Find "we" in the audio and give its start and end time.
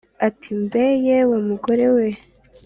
1.95-2.07